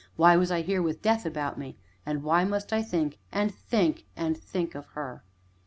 [0.15, 4.07] Why was I here, with death about me and why must I think, and think,
[4.15, 5.23] and think of Her?